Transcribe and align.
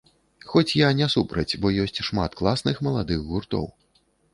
Хоць 0.53 0.75
я 0.79 0.89
не 1.01 1.07
супраць, 1.15 1.57
бо 1.67 1.73
ёсць 1.85 2.03
шмат 2.11 2.31
класных 2.43 2.85
маладых 2.89 3.19
гуртоў! 3.33 3.75